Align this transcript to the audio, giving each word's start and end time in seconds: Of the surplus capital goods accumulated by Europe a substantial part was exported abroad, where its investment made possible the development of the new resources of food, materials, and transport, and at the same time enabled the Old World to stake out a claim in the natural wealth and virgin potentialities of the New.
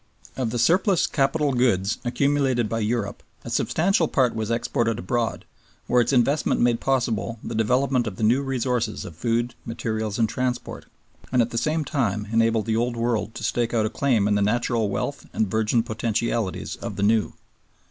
Of 0.35 0.49
the 0.49 0.57
surplus 0.57 1.05
capital 1.05 1.53
goods 1.53 1.99
accumulated 2.03 2.67
by 2.67 2.79
Europe 2.79 3.21
a 3.45 3.51
substantial 3.51 4.07
part 4.07 4.33
was 4.35 4.49
exported 4.49 4.97
abroad, 4.97 5.45
where 5.85 6.01
its 6.01 6.11
investment 6.11 6.59
made 6.59 6.79
possible 6.81 7.37
the 7.43 7.53
development 7.53 8.07
of 8.07 8.15
the 8.15 8.23
new 8.23 8.41
resources 8.41 9.05
of 9.05 9.15
food, 9.15 9.53
materials, 9.63 10.17
and 10.17 10.27
transport, 10.27 10.87
and 11.31 11.39
at 11.39 11.51
the 11.51 11.55
same 11.59 11.85
time 11.85 12.29
enabled 12.31 12.65
the 12.65 12.75
Old 12.75 12.95
World 12.97 13.35
to 13.35 13.43
stake 13.43 13.75
out 13.75 13.85
a 13.85 13.91
claim 13.91 14.27
in 14.27 14.33
the 14.33 14.41
natural 14.41 14.89
wealth 14.89 15.27
and 15.33 15.51
virgin 15.51 15.83
potentialities 15.83 16.77
of 16.77 16.95
the 16.95 17.03
New. 17.03 17.33